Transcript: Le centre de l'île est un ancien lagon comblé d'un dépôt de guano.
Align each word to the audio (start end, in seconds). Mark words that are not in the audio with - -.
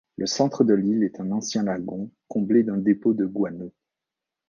Le 0.17 0.25
centre 0.25 0.63
de 0.63 0.73
l'île 0.73 1.03
est 1.03 1.19
un 1.19 1.29
ancien 1.29 1.61
lagon 1.61 2.09
comblé 2.27 2.63
d'un 2.63 2.77
dépôt 2.77 3.13
de 3.13 3.27
guano. 3.27 3.71